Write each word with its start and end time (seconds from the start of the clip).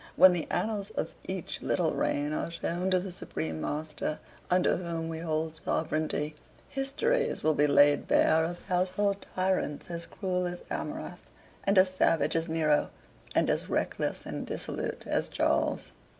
When 0.15 0.33
the 0.33 0.47
annals 0.49 0.89
of 0.97 1.13
each 1.27 1.61
little 1.61 1.93
reign 1.93 2.33
are 2.33 2.49
shown 2.49 2.89
to 2.89 2.97
the 2.99 3.11
Supreme 3.11 3.61
Master, 3.61 4.17
under 4.49 4.77
whom 4.77 5.09
we 5.09 5.19
hold 5.19 5.61
sovereignty, 5.63 6.33
histories 6.69 7.43
will 7.43 7.53
be 7.53 7.67
laid 7.67 8.07
bare 8.07 8.43
of 8.43 8.65
household 8.65 9.27
tyrants 9.35 9.91
as 9.91 10.07
cruel 10.07 10.47
as 10.47 10.63
Amurath, 10.71 11.29
and 11.65 11.77
as 11.77 11.93
savage 11.93 12.35
as 12.35 12.49
Nero, 12.49 12.89
and 13.35 13.47
as 13.47 13.69
reckless 13.69 14.25
and 14.25 14.47
dissolute 14.47 15.03
as 15.05 15.29
Charles. 15.29 15.91